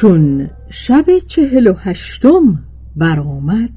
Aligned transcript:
چون 0.00 0.50
شب 0.70 1.18
چهل 1.26 1.66
و 1.66 1.74
هشتم 1.78 2.58
برآمد. 2.96 3.70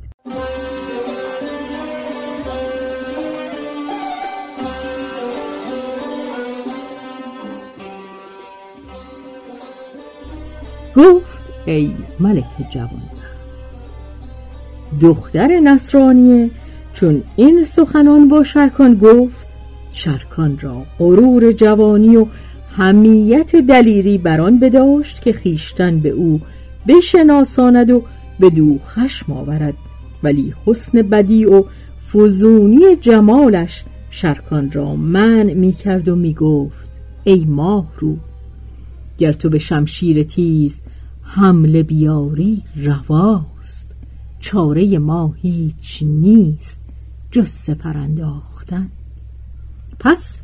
گفت 10.95 11.25
ای 11.65 11.95
ملک 12.19 12.45
جوان 12.69 12.89
دختر 15.01 15.59
نصرانیه 15.59 16.49
چون 16.93 17.23
این 17.35 17.63
سخنان 17.63 18.27
با 18.27 18.43
شرکان 18.43 18.95
گفت 18.95 19.47
شرکان 19.93 20.59
را 20.61 20.85
غرور 20.99 21.51
جوانی 21.51 22.17
و 22.17 22.25
همیت 22.77 23.55
دلیری 23.55 24.17
بران 24.17 24.59
بداشت 24.59 25.21
که 25.21 25.33
خیشتن 25.33 25.99
به 25.99 26.09
او 26.09 26.41
بشناساند 26.87 27.89
و 27.89 28.03
به 28.39 28.49
دو 28.49 28.77
خشم 28.85 29.31
آورد. 29.31 29.73
ولی 30.23 30.53
حسن 30.65 31.01
بدی 31.01 31.45
و 31.45 31.63
فزونی 32.13 32.95
جمالش 33.01 33.83
شرکان 34.09 34.71
را 34.71 34.95
من 34.95 35.53
می 35.53 35.73
کرد 35.73 36.07
و 36.07 36.15
می 36.15 36.33
گفت 36.33 36.89
ای 37.23 37.45
ماه 37.45 37.87
رو 37.99 38.17
گر 39.17 39.33
تو 39.33 39.49
به 39.49 39.59
شمشیر 39.59 40.23
تیز 40.23 40.81
حمله 41.21 41.83
بیاری 41.83 42.63
رواست. 42.75 43.91
چاره 44.39 44.99
ما 44.99 45.33
هیچ 45.41 46.03
نیست 46.03 46.81
جز 47.31 47.47
سپر 47.47 47.97
انداختن. 47.97 48.89
پس 49.99 50.41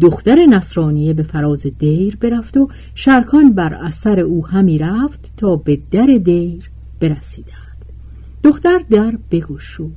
دختر 0.00 0.46
نصرانیه 0.46 1.12
به 1.12 1.22
فراز 1.22 1.66
دیر 1.78 2.16
برفت 2.16 2.56
و 2.56 2.68
شرکان 2.94 3.52
بر 3.52 3.74
اثر 3.74 4.20
او 4.20 4.46
همی 4.46 4.78
رفت 4.78 5.32
تا 5.36 5.56
به 5.56 5.78
در 5.90 6.06
دیر 6.06 6.70
برسیدند. 7.00 7.84
دختر 8.44 8.78
در 8.90 9.18
بگشود. 9.30 9.92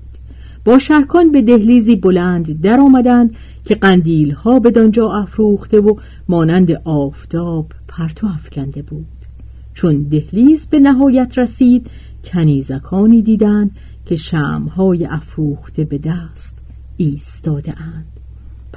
با 0.66 0.80
شرکان 0.80 1.32
به 1.32 1.42
دهلیزی 1.42 1.96
بلند 1.96 2.62
در 2.62 2.80
آمدند 2.80 3.36
که 3.66 3.76
قندیل 3.76 4.32
ها 4.32 4.60
به 4.60 4.72
دانجا 4.72 5.12
افروخته 5.12 5.80
و 5.80 5.96
مانند 6.30 6.72
آفتاب 6.84 7.72
پرتو 7.88 8.28
افکنده 8.28 8.82
بود. 8.82 9.06
چون 9.74 10.04
دهلیز 10.04 10.68
به 10.68 10.80
نهایت 10.80 11.38
رسید 11.38 11.90
کنیزکانی 12.24 13.22
دیدند 13.22 13.72
که 14.06 14.16
شمهای 14.16 15.06
افروخته 15.06 15.84
به 15.84 15.98
دست 15.98 16.58
ایستاده 16.98 17.82
اند 17.82 18.17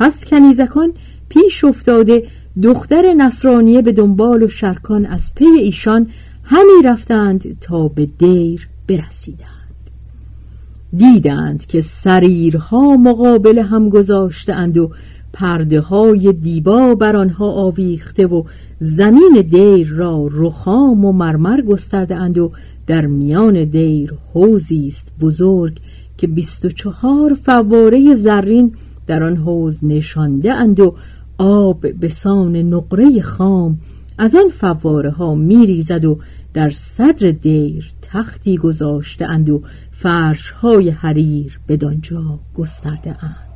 پس 0.00 0.24
کنیزکان 0.24 0.92
پیش 1.28 1.64
افتاده 1.64 2.22
دختر 2.62 3.14
نصرانیه 3.14 3.82
به 3.82 3.92
دنبال 3.92 4.42
و 4.42 4.48
شرکان 4.48 5.06
از 5.06 5.34
پی 5.34 5.44
ایشان 5.44 6.06
همی 6.42 6.82
رفتند 6.84 7.58
تا 7.60 7.88
به 7.88 8.06
دیر 8.18 8.68
برسیدند. 8.88 9.50
دیدند 10.96 11.66
که 11.66 11.80
سریرها 11.80 12.96
مقابل 12.96 13.58
هم 13.58 13.88
گذاشتند 13.88 14.78
و 14.78 14.90
پرده 15.32 15.80
های 15.80 16.32
دیبا 16.32 16.94
بر 16.94 17.16
آنها 17.16 17.50
آویخته 17.50 18.26
و 18.26 18.42
زمین 18.78 19.44
دیر 19.50 19.88
را 19.88 20.28
رخام 20.32 21.04
و 21.04 21.12
مرمر 21.12 21.60
گسترده 21.60 22.16
اند 22.16 22.38
و 22.38 22.52
در 22.86 23.06
میان 23.06 23.64
دیر 23.64 24.14
حوزی 24.34 24.88
است 24.88 25.08
بزرگ 25.20 25.80
که 26.18 26.26
بیست 26.26 26.64
و 26.64 26.68
چهار 26.68 27.34
فواره 27.34 28.14
زرین 28.14 28.74
در 29.10 29.22
آن 29.22 29.36
حوز 29.36 29.84
نشانده 29.84 30.52
اند 30.52 30.80
و 30.80 30.94
آب 31.38 31.92
به 31.92 32.08
سان 32.08 32.56
نقره 32.56 33.22
خام 33.22 33.78
از 34.18 34.34
آن 34.34 34.48
فواره 34.48 35.10
ها 35.10 35.34
می 35.34 35.66
ریزد 35.66 36.04
و 36.04 36.18
در 36.54 36.70
صدر 36.70 37.30
دیر 37.30 37.92
تختی 38.02 38.56
گذاشته 38.56 39.26
اند 39.26 39.50
و 39.50 39.62
فرش 39.92 40.50
های 40.50 40.90
حریر 40.90 41.60
بدانجا 41.68 42.38
گسترده 42.54 43.24
اند. 43.24 43.50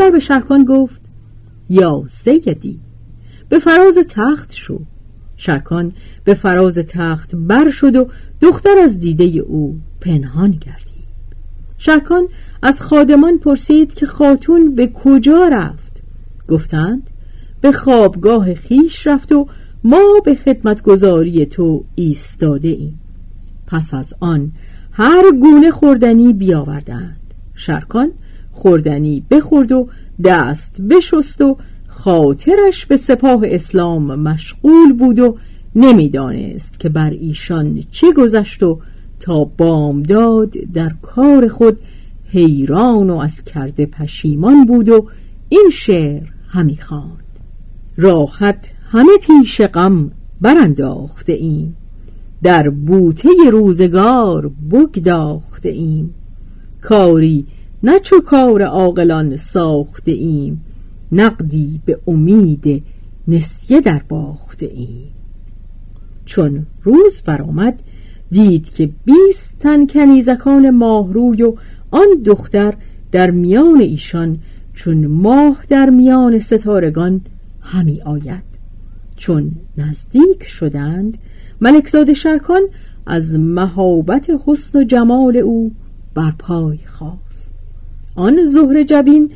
دختر 0.00 0.10
به 0.10 0.18
شرکان 0.18 0.64
گفت 0.64 1.00
یا 1.68 2.04
سیدی 2.08 2.80
به 3.48 3.58
فراز 3.58 3.98
تخت 4.08 4.52
شو. 4.52 4.80
شرکان 5.36 5.92
به 6.24 6.34
فراز 6.34 6.78
تخت 6.78 7.30
بر 7.34 7.70
شد 7.70 7.96
و 7.96 8.08
دختر 8.40 8.78
از 8.84 9.00
دیده 9.00 9.24
او 9.24 9.80
پنهان 10.00 10.50
گردید. 10.50 11.04
شرکان 11.78 12.28
از 12.62 12.82
خادمان 12.82 13.38
پرسید 13.38 13.94
که 13.94 14.06
خاتون 14.06 14.74
به 14.74 14.86
کجا 14.86 15.48
رفت؟ 15.52 16.02
گفتند 16.48 17.10
به 17.60 17.72
خوابگاه 17.72 18.54
خیش 18.54 19.06
رفت 19.06 19.32
و 19.32 19.46
ما 19.84 20.20
به 20.24 20.34
خدمتگذاری 20.34 21.46
تو 21.46 21.84
ایستاده 21.94 22.68
ایم. 22.68 23.00
پس 23.66 23.94
از 23.94 24.14
آن 24.20 24.52
هر 24.92 25.24
گونه 25.40 25.70
خوردنی 25.70 26.32
بیاوردند. 26.32 27.34
شرکان 27.54 28.10
خوردنی 28.60 29.22
بخورد 29.30 29.72
و 29.72 29.88
دست 30.24 30.80
بشست 30.80 31.40
و 31.40 31.56
خاطرش 31.88 32.86
به 32.86 32.96
سپاه 32.96 33.40
اسلام 33.44 34.20
مشغول 34.20 34.92
بود 34.98 35.18
و 35.18 35.36
نمی‌دانست 35.76 36.80
که 36.80 36.88
بر 36.88 37.10
ایشان 37.10 37.82
چه 37.90 38.12
گذشت 38.12 38.62
و 38.62 38.80
تا 39.20 39.44
بامداد 39.44 40.50
در 40.50 40.92
کار 41.02 41.48
خود 41.48 41.78
حیران 42.28 43.10
و 43.10 43.16
از 43.16 43.44
کرده 43.44 43.86
پشیمان 43.86 44.64
بود 44.64 44.88
و 44.88 45.06
این 45.48 45.70
شعر 45.72 46.28
همی 46.48 46.76
خواند. 46.76 47.24
راحت 47.96 48.70
همه 48.90 49.18
پیش 49.20 49.60
غم 49.60 50.10
برانداخته 50.40 51.32
ایم. 51.32 51.76
در 52.42 52.70
بوته 52.70 53.28
روزگار 53.52 54.50
بگداخته 54.72 55.68
ایم. 55.68 56.14
کاری 56.80 57.46
نه 57.82 57.98
چو 58.00 58.20
کار 58.20 58.62
عاقلان 58.62 59.36
ساخته 59.36 60.10
ایم 60.10 60.64
نقدی 61.12 61.80
به 61.84 61.98
امید 62.06 62.82
نسیه 63.28 63.80
در 63.80 64.02
باخته 64.08 64.66
ایم. 64.66 65.08
چون 66.24 66.66
روز 66.82 67.22
برآمد 67.22 67.82
دید 68.30 68.68
که 68.68 68.90
بیست 69.04 69.58
تن 69.58 69.86
کنیزکان 69.86 70.70
ماهروی 70.70 71.42
و 71.42 71.54
آن 71.90 72.08
دختر 72.24 72.74
در 73.12 73.30
میان 73.30 73.80
ایشان 73.80 74.38
چون 74.74 75.06
ماه 75.06 75.64
در 75.68 75.90
میان 75.90 76.38
ستارگان 76.38 77.20
همی 77.60 78.02
آید. 78.02 78.50
چون 79.16 79.52
نزدیک 79.78 80.44
شدند 80.44 81.18
ملکزاد 81.60 82.12
شرکان 82.12 82.62
از 83.06 83.38
مهابت 83.38 84.30
حسن 84.46 84.78
و 84.78 84.84
جمال 84.84 85.36
او 85.36 85.72
بر 86.14 86.32
پای 86.38 86.78
خواست 86.86 87.29
آن 88.14 88.44
زهر 88.44 88.82
جبین 88.82 89.30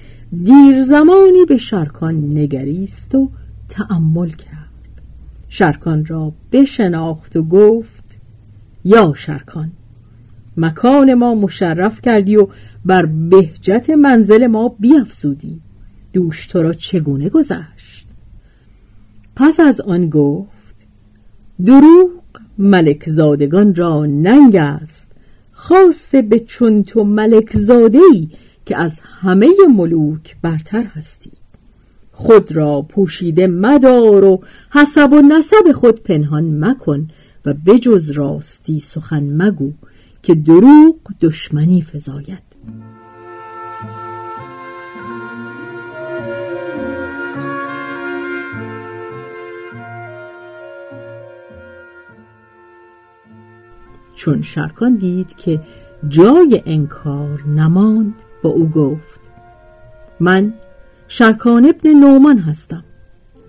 دیر 0.44 0.82
زمانی 0.82 1.44
به 1.48 1.56
شرکان 1.56 2.14
نگریست 2.14 3.14
و 3.14 3.30
تأمل 3.68 4.30
کرد. 4.30 4.64
شرکان 5.48 6.06
را 6.06 6.32
بشناخت 6.52 7.36
و 7.36 7.42
گفت 7.42 8.20
یا 8.84 9.12
شرکان 9.16 9.70
مکان 10.56 11.14
ما 11.14 11.34
مشرف 11.34 12.00
کردی 12.00 12.36
و 12.36 12.48
بر 12.84 13.06
بهجت 13.06 13.90
منزل 13.90 14.46
ما 14.46 14.76
بیافزودی 14.80 15.60
دوش 16.12 16.46
تو 16.46 16.62
را 16.62 16.72
چگونه 16.72 17.28
گذشت؟ 17.28 18.06
پس 19.36 19.60
از 19.60 19.80
آن 19.80 20.10
گفت 20.10 20.76
دروغ 21.64 22.10
ملک 22.58 23.08
زادگان 23.08 23.74
را 23.74 24.06
ننگ 24.06 24.56
است. 24.56 25.10
خاصه 25.52 26.22
به 26.22 26.38
چون 26.38 26.82
تو 26.82 27.04
ملک 27.04 27.56
زادهی 27.56 28.30
که 28.66 28.76
از 28.76 29.00
همه 29.02 29.48
ملوک 29.76 30.36
برتر 30.42 30.82
هستی. 30.82 31.30
خود 32.12 32.52
را 32.52 32.82
پوشیده 32.82 33.46
مدار 33.46 34.24
و 34.24 34.40
حسب 34.70 35.12
و 35.12 35.20
نسب 35.20 35.72
خود 35.74 36.02
پنهان 36.02 36.64
مکن 36.64 37.08
و 37.46 37.54
بجز 37.66 38.10
راستی 38.10 38.80
سخن 38.80 39.42
مگو 39.42 39.72
که 40.22 40.34
دروغ 40.34 40.96
دشمنی 41.20 41.82
فزاید. 41.82 42.54
چون 54.14 54.42
شرکان 54.42 54.94
دید 54.96 55.36
که 55.36 55.60
جای 56.08 56.62
انکار 56.66 57.42
نماند 57.42 58.14
با 58.44 58.50
او 58.50 58.68
گفت 58.68 59.20
من 60.20 60.52
شرکان 61.08 61.64
ابن 61.64 61.90
نومان 61.90 62.38
هستم. 62.38 62.84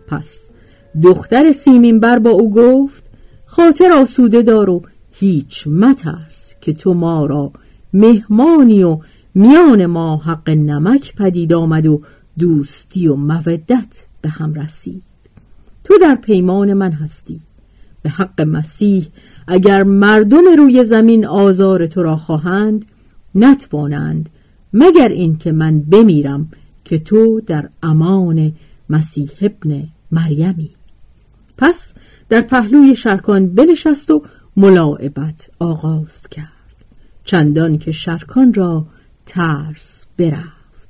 پس 0.07 0.49
دختر 1.03 1.51
سیمین 1.51 1.99
بر 1.99 2.19
با 2.19 2.29
او 2.29 2.53
گفت 2.53 3.03
خاطر 3.45 3.91
آسوده 3.91 4.41
دار 4.41 4.69
و 4.69 4.81
هیچ 5.11 5.67
مترس 5.67 6.55
که 6.61 6.73
تو 6.73 6.93
ما 6.93 7.25
را 7.25 7.51
مهمانی 7.93 8.83
و 8.83 8.99
میان 9.35 9.85
ما 9.85 10.17
حق 10.17 10.49
نمک 10.49 11.15
پدید 11.15 11.53
آمد 11.53 11.85
و 11.85 12.01
دوستی 12.39 13.07
و 13.07 13.15
مودت 13.15 14.03
به 14.21 14.29
هم 14.29 14.53
رسید. 14.53 15.03
تو 15.83 15.93
در 16.01 16.15
پیمان 16.15 16.73
من 16.73 16.91
هستی. 16.91 17.39
به 18.01 18.09
حق 18.09 18.41
مسیح 18.41 19.07
اگر 19.47 19.83
مردم 19.83 20.45
روی 20.57 20.85
زمین 20.85 21.25
آزار 21.25 21.87
تو 21.87 22.03
را 22.03 22.15
خواهند 22.15 22.85
نتوانند 23.35 24.29
مگر 24.77 25.09
اینکه 25.09 25.51
من 25.51 25.79
بمیرم 25.79 26.51
که 26.83 26.99
تو 26.99 27.41
در 27.41 27.69
امان 27.83 28.53
مسیح 28.89 29.31
ابن 29.41 29.87
مریمی. 30.11 30.71
پس 31.57 31.93
در 32.29 32.41
پهلوی 32.41 32.95
شرکان 32.95 33.55
بنشست 33.55 34.11
و 34.11 34.23
ملاعبت 34.57 35.49
آغاز 35.59 36.27
کرد. 36.27 36.45
چندان 37.23 37.77
که 37.77 37.91
شرکان 37.91 38.53
را 38.53 38.85
ترس 39.25 40.05
برفت. 40.17 40.89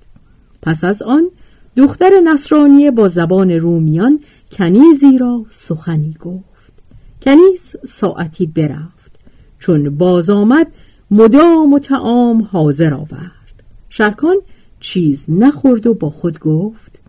پس 0.62 0.84
از 0.84 1.02
آن 1.02 1.30
دختر 1.76 2.10
نصرانی 2.24 2.92
با 2.92 3.08
زبان 3.08 3.52
رومیان 3.52 4.20
کنیزی 4.52 5.18
را 5.18 5.46
سخنی 5.50 6.16
گفت. 6.20 6.74
کنیز 7.22 7.76
ساعتی 7.86 8.46
برفت. 8.46 9.20
چون 9.60 9.98
باز 9.98 10.30
آمد 10.30 10.68
مدام 11.12 11.74
و 11.74 11.80
تعام 11.80 12.42
حاضر 12.42 12.94
آورد. 12.94 13.35
شرکان 13.98 14.36
چیز 14.80 15.26
نخورد 15.30 15.88
و 15.88 15.94
با 15.94 16.10
خود 16.10 16.40
گفت 16.40 17.00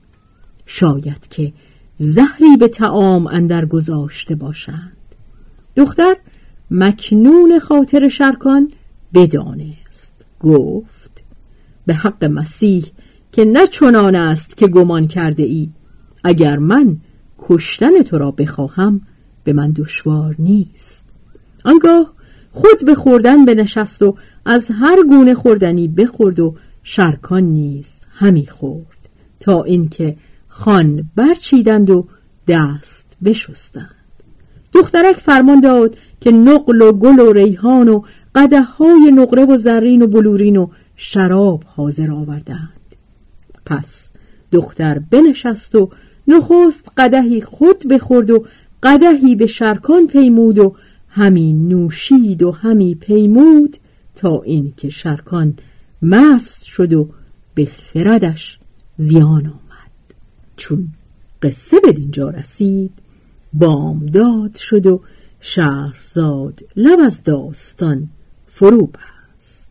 شاید 0.67 1.29
که 1.31 1.53
زهری 1.97 2.56
به 2.61 2.69
تعام 2.69 3.27
اندر 3.27 3.65
گذاشته 3.65 4.35
باشند. 4.35 4.97
دختر 5.77 6.17
مکنون 6.71 7.59
خاطر 7.59 8.09
شرکان 8.09 8.73
بدانست. 9.15 10.15
گفت 10.41 11.23
به 11.87 11.94
حق 11.94 12.25
مسیح 12.25 12.85
که 13.32 13.44
نه 13.44 13.67
چنان 13.67 14.17
است 14.17 14.56
که 14.56 14.67
گمان 14.67 15.06
کرده 15.06 15.43
ای. 15.43 15.69
اگر 16.25 16.56
من 16.56 16.97
کشتن 17.39 18.03
تو 18.03 18.19
را 18.19 18.31
بخواهم 18.31 19.00
به 19.44 19.53
من 19.53 19.71
دشوار 19.71 20.37
نیست. 20.39 21.09
آنگاه 21.65 22.12
خود 22.53 22.85
به 22.87 22.94
خوردن 22.94 23.44
بنشست 23.44 24.03
و 24.03 24.17
از 24.44 24.71
هر 24.71 25.03
گونه 25.09 25.35
خوردنی 25.35 25.89
بخورد 25.89 26.41
و 26.41 26.55
شرکان 26.88 27.43
نیز 27.43 27.97
همی 28.11 28.47
خورد 28.47 29.09
تا 29.41 29.62
اینکه 29.62 30.17
خان 30.49 31.11
برچیدند 31.17 31.91
و 31.91 32.06
دست 32.49 33.17
بشستند. 33.25 33.91
دخترک 34.73 35.17
فرمان 35.17 35.61
داد 35.61 35.97
که 36.21 36.33
نقل 36.33 36.83
و 36.83 36.93
گل 36.93 37.21
و 37.21 37.33
ریحان 37.33 37.88
و 37.88 38.03
قده 38.35 38.62
های 38.62 39.11
نقره 39.15 39.44
و 39.44 39.56
زرین 39.56 40.03
و 40.03 40.06
بلورین 40.06 40.56
و 40.56 40.69
شراب 40.97 41.65
حاضر 41.67 42.11
آوردند. 42.11 42.97
پس 43.65 44.11
دختر 44.53 44.99
بنشست 45.11 45.75
و 45.75 45.91
نخست 46.29 46.89
قدهی 46.97 47.41
خود 47.41 47.89
بخورد 47.89 48.31
و 48.31 48.47
قدهی 48.82 49.35
به 49.35 49.47
شرکان 49.47 50.06
پیمود 50.06 50.59
و 50.59 50.75
همی 51.09 51.53
نوشید 51.53 52.43
و 52.43 52.50
همی 52.50 52.94
پیمود 52.94 53.77
تا 54.17 54.43
اینکه 54.43 54.91
شرکان 54.91 55.55
مست 56.06 56.64
شد 56.64 56.93
و 56.93 57.08
به 57.55 57.67
خردش 57.67 58.58
زیان 58.97 59.47
آمد. 59.47 60.14
چون 60.56 60.88
قصه 61.43 61.81
به 61.81 61.93
دینجا 61.93 62.31
رسید 62.31 62.93
بامداد 63.53 64.55
شد 64.56 64.86
و 64.86 65.01
شهرزاد 65.41 66.60
لب 66.77 67.01
از 67.01 67.25
داستان 67.25 68.08
فرو 68.46 68.86
بست. 68.86 69.70